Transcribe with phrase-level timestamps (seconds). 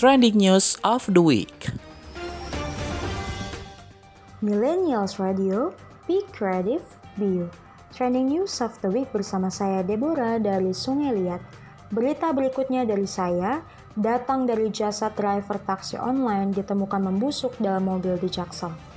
[0.00, 1.68] trending news of the week.
[4.40, 5.76] Millennials Radio,
[6.08, 6.80] Be Creative,
[7.20, 7.52] Be You.
[7.92, 11.44] Trending News of the Week bersama saya Deborah dari Sungai Liat.
[11.92, 13.60] Berita berikutnya dari saya,
[13.92, 18.89] datang dari jasa driver taksi online ditemukan membusuk dalam mobil di Jaksel.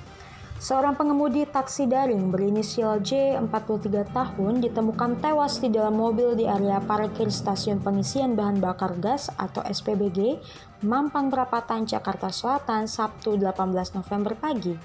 [0.62, 6.78] Seorang pengemudi taksi daring berinisial J, 43 tahun, ditemukan tewas di dalam mobil di area
[6.78, 10.38] parkir stasiun pengisian bahan bakar gas atau SPBG,
[10.86, 14.76] Mampang Perapatan, Jakarta Selatan, Sabtu 18 November pagi.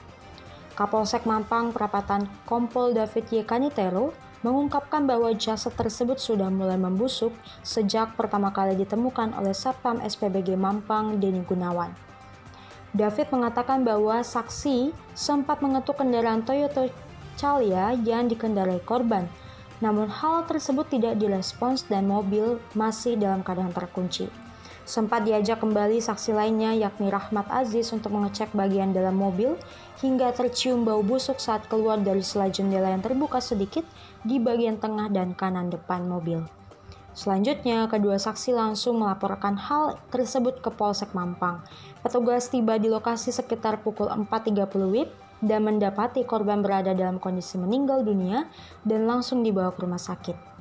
[0.79, 3.43] Kapolsek Mampang Perapatan Kompol David Y.
[3.43, 4.15] Kanitero
[4.47, 7.35] mengungkapkan bahwa jasad tersebut sudah mulai membusuk
[7.67, 12.08] sejak pertama kali ditemukan oleh Satpam SPBG Mampang Denny Gunawan.
[12.99, 16.91] David mengatakan bahwa saksi sempat mengetuk kendaraan Toyota
[17.39, 19.31] Calya yang dikendarai korban.
[19.79, 24.27] Namun hal tersebut tidak direspons dan mobil masih dalam keadaan terkunci.
[24.83, 29.55] Sempat diajak kembali saksi lainnya yakni Rahmat Aziz untuk mengecek bagian dalam mobil
[30.03, 33.87] hingga tercium bau busuk saat keluar dari sela jendela yang terbuka sedikit
[34.27, 36.43] di bagian tengah dan kanan depan mobil.
[37.19, 41.67] Selanjutnya, kedua saksi langsung melaporkan hal tersebut ke Polsek Mampang.
[41.99, 44.55] Petugas tiba di lokasi sekitar pukul 4.30
[44.87, 45.11] WIB
[45.43, 48.47] dan mendapati korban berada dalam kondisi meninggal dunia
[48.87, 50.58] dan langsung dibawa ke rumah sakit.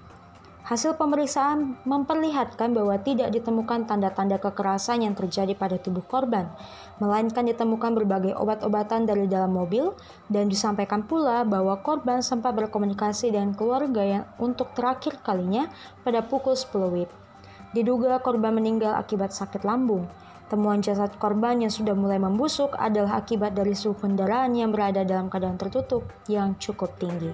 [0.68, 6.52] Hasil pemeriksaan memperlihatkan bahwa tidak ditemukan tanda-tanda kekerasan yang terjadi pada tubuh korban,
[7.00, 9.96] melainkan ditemukan berbagai obat-obatan dari dalam mobil
[10.28, 15.72] dan disampaikan pula bahwa korban sempat berkomunikasi dengan keluarga yang untuk terakhir kalinya
[16.04, 16.68] pada pukul 10
[17.00, 17.10] WIB.
[17.72, 20.04] Diduga korban meninggal akibat sakit lambung.
[20.52, 25.32] Temuan jasad korban yang sudah mulai membusuk adalah akibat dari suhu kendaraan yang berada dalam
[25.32, 27.32] keadaan tertutup yang cukup tinggi.